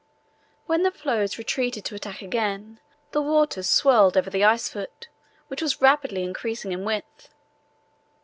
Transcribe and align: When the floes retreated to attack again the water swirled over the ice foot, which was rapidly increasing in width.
When 0.65 0.81
the 0.81 0.89
floes 0.89 1.37
retreated 1.37 1.85
to 1.85 1.93
attack 1.93 2.23
again 2.23 2.79
the 3.11 3.21
water 3.21 3.61
swirled 3.61 4.17
over 4.17 4.31
the 4.31 4.43
ice 4.43 4.67
foot, 4.67 5.09
which 5.47 5.61
was 5.61 5.79
rapidly 5.79 6.23
increasing 6.23 6.71
in 6.71 6.83
width. 6.85 7.29